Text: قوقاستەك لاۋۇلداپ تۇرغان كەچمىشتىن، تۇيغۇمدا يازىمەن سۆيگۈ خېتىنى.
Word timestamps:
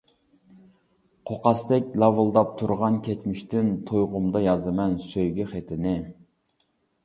قوقاستەك 1.29 1.91
لاۋۇلداپ 2.05 2.55
تۇرغان 2.63 2.99
كەچمىشتىن، 3.09 3.71
تۇيغۇمدا 3.93 4.45
يازىمەن 4.49 4.99
سۆيگۈ 5.13 5.49
خېتىنى. 5.57 5.97